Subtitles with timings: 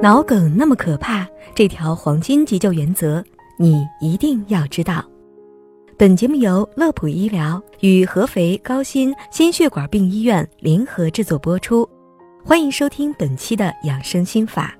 [0.00, 1.26] 脑梗那么可怕，
[1.56, 3.22] 这条黄金急救原则
[3.56, 5.04] 你一定要知道。
[5.96, 11.88] 本节目由乐普医疗与合肥高新心血管病医院联合制作播出，
[12.44, 14.72] 欢迎收听本期的养生心法。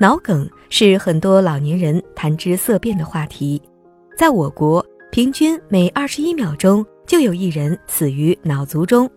[0.00, 3.60] 脑梗是很多老年人谈之色变的话题，
[4.16, 4.82] 在我国，
[5.12, 9.08] 平均每二十一秒钟就有一人死于脑卒中，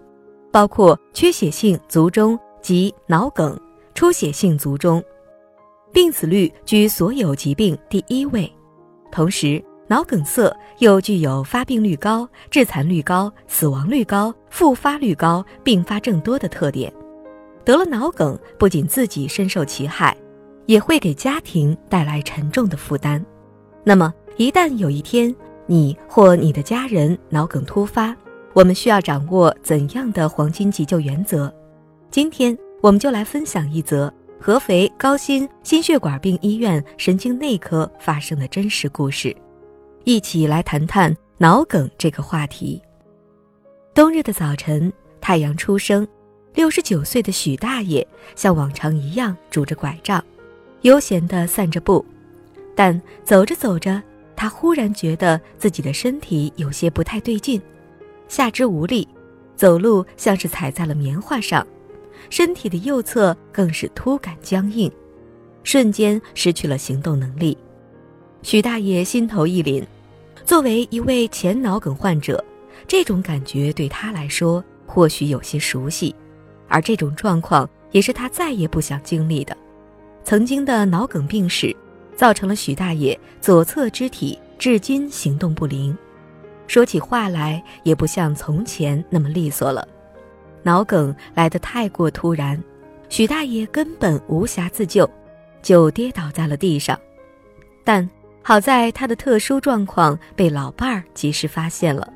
[0.51, 3.57] 包括缺血性卒中及脑梗、
[3.95, 5.01] 出血性卒中。
[5.93, 8.51] 病死率居所有疾病第一位，
[9.11, 16.91] 同时脑梗塞又具有发病率高、致残率高、死亡率高、复发率高、并发症多的特点。
[17.63, 20.17] 得了脑梗，不仅自己深受其害，
[20.65, 23.23] 也会给家庭带来沉重的负担。
[23.83, 25.33] 那么，一旦有一天
[25.67, 28.15] 你或你的家人脑梗突发，
[28.53, 31.53] 我们需要掌握怎样的黄金急救原则？
[32.09, 34.11] 今天我们就来分享一则。
[34.45, 39.33] 合肥高新心血管病医院神经内科发生的真实故事，
[40.03, 42.81] 一起来谈谈脑梗这个话题。
[43.93, 44.91] 冬日的早晨，
[45.21, 46.05] 太阳初升，
[46.53, 50.21] 六十九岁的许大爷像往常一样拄着拐杖，
[50.81, 52.05] 悠闲地散着步。
[52.75, 54.03] 但走着走着，
[54.35, 57.61] 他忽然觉得自己的身体有些不太对劲，
[58.27, 59.07] 下肢无力，
[59.55, 61.65] 走路像是踩在了棉花上。
[62.29, 64.91] 身体的右侧更是突感僵硬，
[65.63, 67.57] 瞬间失去了行动能力。
[68.41, 69.83] 许大爷心头一凛，
[70.45, 72.43] 作为一位前脑梗患者，
[72.87, 76.13] 这种感觉对他来说或许有些熟悉，
[76.67, 79.55] 而这种状况也是他再也不想经历的。
[80.23, 81.75] 曾经的脑梗病史，
[82.15, 85.97] 造成了许大爷左侧肢体至今行动不灵，
[86.67, 89.87] 说起话来也不像从前那么利索了。
[90.63, 92.61] 脑梗来得太过突然，
[93.09, 95.09] 许大爷根本无暇自救，
[95.61, 96.97] 就跌倒在了地上。
[97.83, 98.09] 但
[98.41, 102.11] 好在他的特殊状况被老伴儿及时发现了，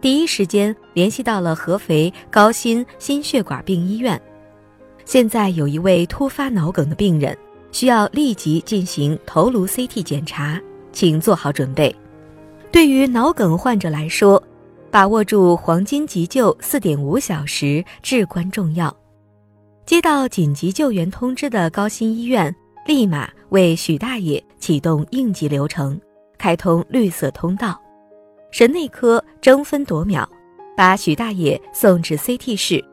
[0.00, 4.20] 第一时间联系到了合肥高新心血管病医院。
[5.04, 7.36] 现在有一位突发脑梗的病人，
[7.72, 10.60] 需要立即进行头颅 CT 检查，
[10.92, 11.94] 请做好准备。
[12.70, 14.42] 对于脑梗患者来说，
[14.92, 18.94] 把握住黄金急救四点五小时至关重要。
[19.86, 22.54] 接到紧急救援通知的高新医院，
[22.86, 25.98] 立马为许大爷启动应急流程，
[26.36, 27.80] 开通绿色通道。
[28.50, 30.28] 神内科争分夺秒，
[30.76, 32.84] 把许大爷送至 CT 室，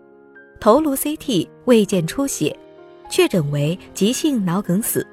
[0.58, 2.58] 头颅 CT 未见出血，
[3.10, 5.06] 确诊为急性脑梗死。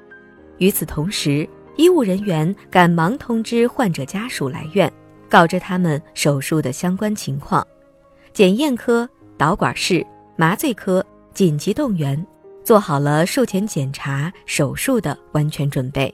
[0.57, 1.45] 与此同时，
[1.75, 4.89] 医务人员赶忙通知患者家属来院。
[5.29, 7.65] 告知他们手术的相关情况，
[8.33, 9.07] 检验科、
[9.37, 10.05] 导管室、
[10.35, 12.25] 麻醉科紧急动员，
[12.63, 16.13] 做好了术前检查、手术的完全准备。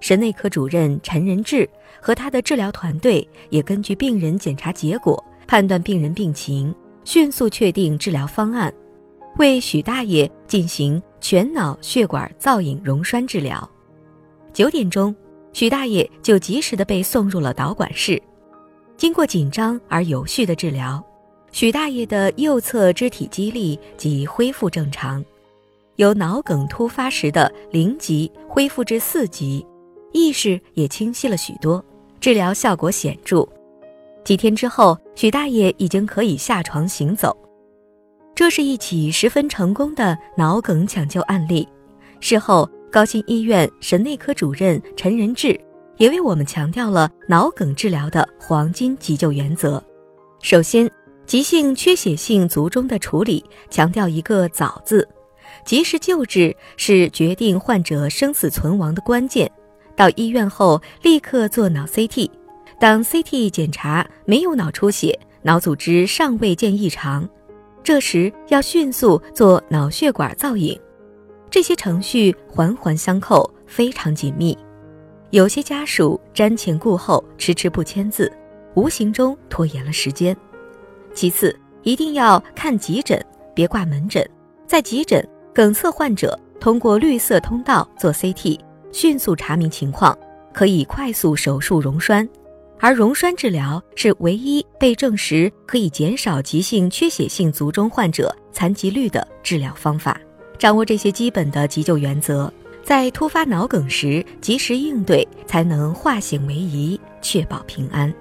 [0.00, 1.68] 神内科主任陈仁志
[2.00, 6.74] 和他的治疗团队也根据病人检查结果判断病人病情，
[7.04, 8.72] 迅速确定治疗方案，
[9.36, 13.68] 为许大爷进行全脑血管造影溶栓治疗。
[14.54, 15.14] 九点钟，
[15.52, 18.20] 许大爷就及时的被送入了导管室。
[19.00, 21.02] 经过紧张而有序的治疗，
[21.52, 25.24] 许大爷的右侧肢体肌力即恢复正常，
[25.96, 29.66] 由脑梗突发时的零级恢复至四级，
[30.12, 31.82] 意识也清晰了许多，
[32.20, 33.48] 治疗效果显著。
[34.22, 37.34] 几天之后，许大爷已经可以下床行走。
[38.34, 41.66] 这是一起十分成功的脑梗抢救案例。
[42.20, 45.58] 事后，高新医院神内科主任陈仁志。
[46.00, 49.82] 也为我们强调了脑梗治疗的黄金急救原则。
[50.40, 50.90] 首先，
[51.26, 55.06] 急性缺血性卒中的处理强调一个“早”字，
[55.62, 59.50] 及时救治是决定患者生死存亡的关键。
[59.94, 62.30] 到医院后立刻做脑 CT，
[62.80, 67.28] 当 CT 检查没有脑出血，脑组织尚未见异常，
[67.84, 70.80] 这时要迅速做脑血管造影。
[71.50, 74.56] 这些程序环环相扣，非常紧密。
[75.30, 78.30] 有些家属瞻前顾后，迟迟不签字，
[78.74, 80.36] 无形中拖延了时间。
[81.14, 83.24] 其次，一定要看急诊，
[83.54, 84.28] 别挂门诊。
[84.66, 85.24] 在急诊，
[85.54, 88.58] 梗塞患者通过绿色通道做 CT，
[88.90, 90.18] 迅速查明情况，
[90.52, 92.28] 可以快速手术溶栓。
[92.80, 100.20] 而溶栓治疗是唯一被证实可以减少急性缺血性卒中患者残疾率的治疗方法。
[100.58, 102.52] 掌握这些基本的急救原则。
[102.90, 108.12] 在突发脑梗时及时应对，才能化险为夷，确保平安。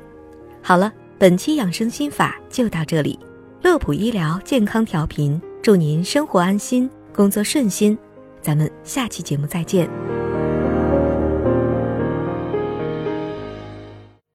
[0.61, 3.17] 好了，本期养生心法就到这里。
[3.63, 7.97] 乐普医疗健康调频，祝您生活安心，工作顺心。
[8.43, 9.89] 咱们下期节目再见。